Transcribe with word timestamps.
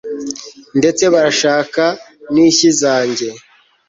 ndetse 0.79 1.03
barashaka 1.13 1.83
n'inshyi 2.33 2.69
zanjye 2.81 3.27